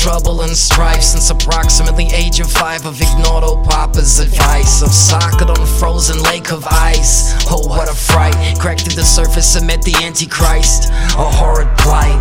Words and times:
trouble 0.00 0.40
and 0.40 0.56
strife 0.56 1.02
since 1.02 1.28
approximately 1.28 2.06
age 2.14 2.40
of 2.40 2.50
five. 2.50 2.86
I've 2.86 2.98
ignored 2.98 3.44
old 3.44 3.68
Papa's 3.68 4.18
advice 4.18 4.80
of 4.80 4.88
socket 4.88 5.50
on 5.50 5.60
a 5.60 5.66
frozen 5.66 6.22
lake 6.22 6.52
of 6.52 6.66
ice. 6.66 7.34
Oh, 7.50 7.68
what 7.68 7.86
a 7.90 7.94
fright! 7.94 8.34
Cracked 8.58 8.80
through 8.82 8.94
the 8.94 9.04
surface 9.04 9.56
and 9.56 9.66
met 9.66 9.82
the 9.82 9.94
Antichrist. 10.02 10.88
A 10.88 11.28
horrid 11.28 11.68
plight. 11.76 12.16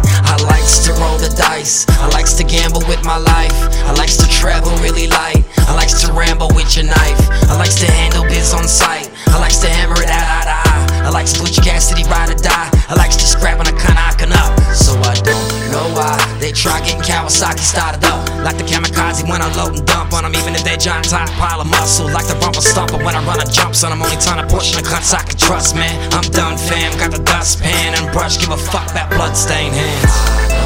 They 17.00 17.14
Kawasaki 17.14 17.60
started 17.60 18.04
up. 18.06 18.28
Like 18.44 18.58
the 18.58 18.64
kamikaze 18.64 19.24
when 19.28 19.42
I 19.42 19.54
load 19.56 19.78
and 19.78 19.86
dump 19.86 20.14
on 20.14 20.24
them, 20.24 20.36
even 20.36 20.56
if 20.56 20.64
they're 20.64 20.78
giant 20.78 21.10
type 21.10 21.30
pile 21.32 21.62
of 21.62 21.68
muscle. 21.68 22.10
Like 22.10 22.28
the 22.28 22.36
rumble 22.36 22.62
stomper 22.62 23.04
when 23.04 23.16
I 23.16 23.24
run 23.26 23.40
a 23.40 23.46
jump 23.52 23.76
on 23.84 23.92
I'm 23.92 24.02
only 24.02 24.18
trying 24.18 24.46
to 24.46 24.54
push 24.54 24.76
the 24.76 24.82
cunts 24.82 25.14
I 25.14 25.24
can 25.24 25.38
trust, 25.38 25.76
man. 25.76 25.96
I'm 26.14 26.30
done, 26.32 26.58
fam. 26.58 26.98
Got 26.98 27.12
the 27.12 27.24
dustpan 27.24 27.96
and 27.96 28.12
brush, 28.12 28.40
give 28.40 28.52
a 28.52 28.58
fuck 28.58 28.90
about 28.92 29.10
bloodstained 29.12 29.74
hands. 29.74 30.59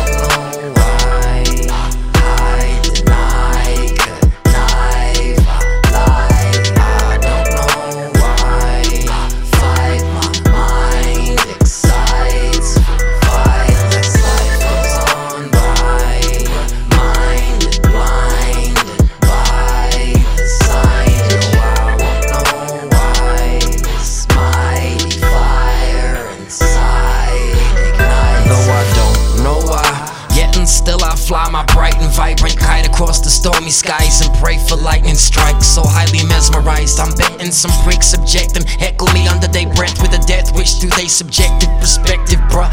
Vibrant 32.23 32.57
kite 32.57 32.87
across 32.87 33.19
the 33.19 33.29
stormy 33.29 33.69
skies 33.69 34.21
and 34.23 34.31
pray 34.39 34.57
for 34.57 34.77
lightning 34.77 35.15
strikes. 35.15 35.67
So 35.67 35.81
highly 35.83 36.23
mesmerized, 36.23 36.97
I'm 36.97 37.11
betting 37.19 37.51
some 37.51 37.71
freaks 37.83 38.15
subject 38.15 38.53
them. 38.53 38.63
Heckle 38.63 39.11
me 39.11 39.27
under 39.27 39.47
their 39.51 39.67
breath 39.75 39.99
with 40.01 40.15
a 40.15 40.23
death 40.23 40.55
wish 40.55 40.79
through 40.79 40.95
their 40.95 41.11
subjective 41.11 41.67
perspective, 41.83 42.39
bruh. 42.47 42.71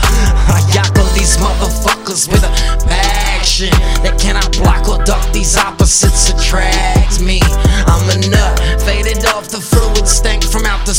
I 0.54 0.62
yackle 0.70 1.10
these 1.18 1.34
motherfuckers 1.42 2.30
with 2.30 2.46
a 2.46 2.52
passion 2.86 3.74
that 4.06 4.14
cannot 4.22 4.54
block 4.54 4.86
or 4.86 5.02
duck. 5.02 5.26
These 5.32 5.56
opposites 5.56 6.30
attract 6.30 7.18
me. 7.20 7.42
I'm 7.90 8.06
a 8.06 8.22
nut, 8.30 8.54
faded 8.86 9.26
off 9.34 9.50
the 9.50 9.58
fluid, 9.58 10.06
stank 10.06 10.44
from 10.44 10.64
out 10.64 10.86
the 10.86 10.94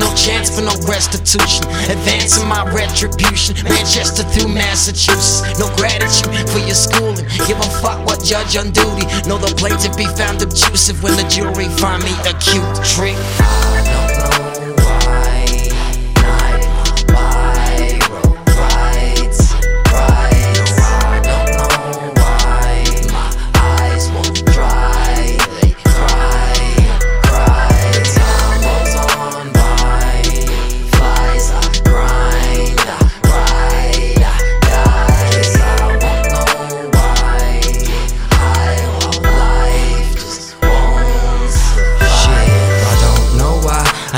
no 0.00 0.08
chance 0.16 0.48
for 0.48 0.62
no 0.62 0.72
restitution. 0.88 1.68
Advancing 1.92 2.48
my 2.48 2.64
retribution. 2.72 3.54
Manchester 3.64 4.24
through 4.24 4.48
Massachusetts. 4.48 5.44
No 5.60 5.68
gratitude 5.76 6.48
for 6.48 6.58
your 6.58 6.74
schooling. 6.74 7.28
Give 7.46 7.60
a 7.60 7.70
fuck 7.84 8.04
what 8.06 8.24
judge 8.24 8.56
on 8.56 8.72
duty. 8.72 9.04
Know 9.28 9.36
the 9.36 9.52
plaintiff 9.56 9.96
be 9.96 10.08
found 10.16 10.42
obtrusive 10.42 11.02
when 11.02 11.14
the 11.16 11.26
jury 11.28 11.68
find 11.76 12.02
me 12.02 12.14
acute. 12.24 12.64
Trick. 12.82 13.16
I 13.38 13.84
don't 13.84 14.44
know. 14.44 14.49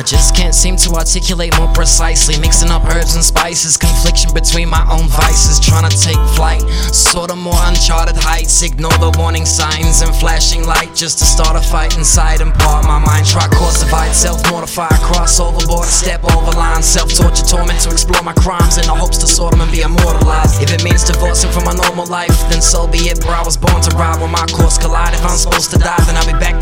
I 0.02 0.04
just 0.04 0.34
can't 0.34 0.52
seem 0.52 0.74
to 0.82 0.98
articulate 0.98 1.54
more 1.62 1.70
precisely. 1.70 2.34
Mixing 2.42 2.74
up 2.74 2.82
herbs 2.90 3.14
and 3.14 3.22
spices, 3.22 3.76
confliction 3.76 4.34
between 4.34 4.66
my 4.68 4.82
own 4.90 5.06
vices. 5.06 5.62
Trying 5.62 5.86
to 5.88 5.94
take 5.94 6.18
flight, 6.34 6.66
sort 6.90 7.30
of 7.30 7.38
more 7.38 7.54
uncharted 7.70 8.18
heights. 8.18 8.66
Ignore 8.66 8.98
the 8.98 9.14
warning 9.14 9.46
signs 9.46 10.02
and 10.02 10.10
flashing 10.10 10.66
light 10.66 10.90
just 10.96 11.22
to 11.22 11.24
start 11.24 11.54
a 11.54 11.62
fight 11.62 11.96
inside 11.96 12.40
and 12.40 12.50
part 12.54 12.82
my 12.82 12.98
mind. 12.98 13.30
Try 13.30 13.46
course 13.46 13.78
divide, 13.78 14.10
self 14.10 14.42
mortify, 14.50 14.90
cross 15.06 15.38
overboard, 15.38 15.86
step 15.86 16.24
over 16.34 16.50
line. 16.58 16.82
Self 16.82 17.14
torture, 17.14 17.46
torment 17.46 17.78
to 17.86 17.94
explore 17.94 18.26
my 18.26 18.34
crimes 18.34 18.78
in 18.82 18.86
the 18.90 18.96
hopes 18.98 19.18
to 19.18 19.28
sort 19.30 19.52
them 19.52 19.60
and 19.60 19.70
be 19.70 19.86
immortalized. 19.86 20.58
If 20.58 20.74
it 20.74 20.82
means 20.82 21.06
divorcing 21.06 21.52
from 21.54 21.62
my 21.62 21.78
normal 21.78 22.10
life, 22.10 22.34
then 22.50 22.58
so 22.58 22.90
be 22.90 23.06
it, 23.06 23.22
bro. 23.22 23.38
I 23.38 23.46
was 23.46 23.56
born 23.56 23.78
to 23.86 23.94
ride 23.94 24.18
when 24.18 24.32
my 24.34 24.50
course 24.50 24.78
collide. 24.82 25.14
If 25.14 25.22
I'm 25.22 25.38
supposed 25.38 25.70
to 25.70 25.78
die, 25.78 26.02
then 26.10 26.18
I'll 26.18 26.26
be 26.26 26.34
back 26.42 26.58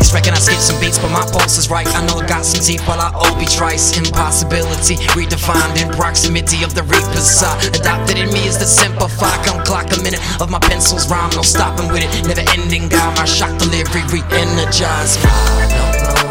poltergeist. 0.00 0.14
Reckon 0.14 0.34
I 0.34 0.38
skip 0.38 0.58
some 0.58 0.80
beats, 0.80 0.98
but 0.98 1.10
my 1.10 1.24
pulse 1.30 1.58
is 1.58 1.70
right. 1.70 1.86
I 1.94 2.06
know 2.06 2.18
I 2.18 2.26
got 2.26 2.44
some 2.44 2.62
teeth, 2.62 2.86
while 2.86 3.00
I 3.00 3.12
Obi 3.14 3.46
trice. 3.46 3.96
Impossibility 3.96 4.96
redefined 5.14 5.82
in 5.82 5.90
proximity 5.92 6.64
of 6.64 6.74
the 6.74 6.82
reaper's 6.84 7.42
I 7.42 7.58
Adopted 7.68 8.18
in 8.18 8.32
me 8.32 8.46
is 8.46 8.58
the 8.58 8.66
simplify. 8.66 9.42
Come 9.44 9.62
clock 9.64 9.86
a 9.96 10.02
minute 10.02 10.20
of 10.40 10.50
my 10.50 10.58
pencil's 10.58 11.10
rhyme, 11.10 11.30
no 11.34 11.42
stopping 11.42 11.88
with 11.88 12.02
it. 12.02 12.26
Never 12.26 12.48
ending, 12.50 12.88
God, 12.88 13.16
my 13.16 13.24
shock 13.24 13.58
delivery 13.58 14.02
re 14.12 14.22
energize 14.32 15.16
me. 15.22 16.29